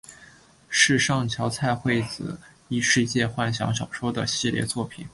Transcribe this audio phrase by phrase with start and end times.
[0.67, 5.05] 是上桥菜穗子异世界幻想小说的系列作品。